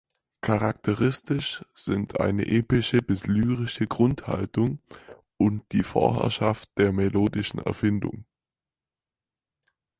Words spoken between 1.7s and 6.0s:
sind eine epische bis lyrische Grundhaltung und die